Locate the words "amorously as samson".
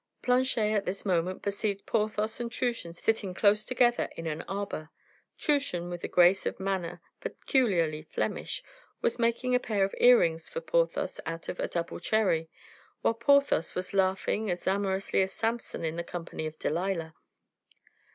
14.65-15.85